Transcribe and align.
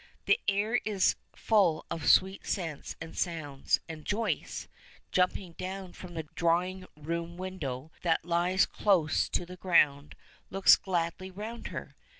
The 0.25 0.39
air 0.47 0.79
is 0.83 1.15
full 1.35 1.85
of 1.91 2.09
sweet 2.09 2.43
scents 2.47 2.95
and 2.99 3.15
sounds, 3.15 3.79
and 3.87 4.03
Joyce, 4.03 4.67
jumping 5.11 5.51
down 5.59 5.93
from 5.93 6.15
the 6.15 6.23
drawing 6.33 6.87
room 6.97 7.37
window, 7.37 7.91
that 8.01 8.25
lies 8.25 8.65
close 8.65 9.29
to 9.29 9.45
the 9.45 9.57
ground, 9.57 10.15
looks 10.49 10.75
gladly 10.75 11.29
round 11.29 11.67
her. 11.67 11.95